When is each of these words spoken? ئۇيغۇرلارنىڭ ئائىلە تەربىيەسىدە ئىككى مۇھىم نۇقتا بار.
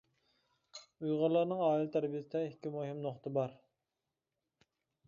ئۇيغۇرلارنىڭ 1.05 1.61
ئائىلە 1.65 1.91
تەربىيەسىدە 1.97 2.43
ئىككى 2.47 2.73
مۇھىم 2.79 3.05
نۇقتا 3.05 3.37
بار. 3.39 3.57